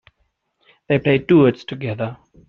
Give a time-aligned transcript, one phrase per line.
[0.89, 2.17] They play duets together.